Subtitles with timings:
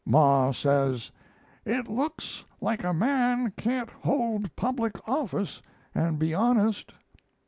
[0.03, 1.11] Ma says:
[1.63, 5.61] "It looks like a man can't hold public office
[5.93, 6.91] and be honest."